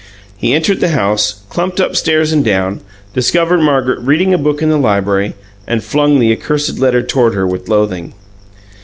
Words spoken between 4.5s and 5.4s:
in the library,